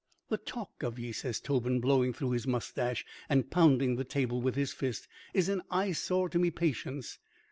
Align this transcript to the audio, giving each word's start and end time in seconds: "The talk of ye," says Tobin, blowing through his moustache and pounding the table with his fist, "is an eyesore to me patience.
"The 0.29 0.39
talk 0.39 0.81
of 0.81 0.97
ye," 0.97 1.11
says 1.11 1.39
Tobin, 1.39 1.79
blowing 1.79 2.11
through 2.11 2.31
his 2.31 2.47
moustache 2.47 3.05
and 3.29 3.51
pounding 3.51 3.97
the 3.97 4.03
table 4.03 4.41
with 4.41 4.55
his 4.55 4.73
fist, 4.73 5.07
"is 5.31 5.47
an 5.47 5.61
eyesore 5.69 6.27
to 6.29 6.39
me 6.39 6.49
patience. 6.49 7.19